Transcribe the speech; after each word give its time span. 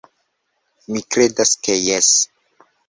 Mi 0.95 1.03
kredas 1.17 1.55
ke 1.69 1.79
jes. 1.91 2.13